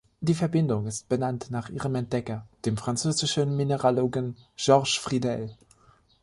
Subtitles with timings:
[0.19, 5.55] Die Verbindung ist benannt nach ihrem Entdecker, dem französischen Mineralogen Georges Friedel.